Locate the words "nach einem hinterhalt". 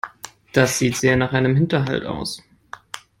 1.15-2.05